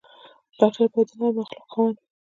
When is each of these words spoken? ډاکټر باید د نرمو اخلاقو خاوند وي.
ډاکټر 0.57 0.85
باید 0.93 1.07
د 1.09 1.11
نرمو 1.19 1.41
اخلاقو 1.43 1.71
خاوند 1.73 1.95
وي. 1.99 2.05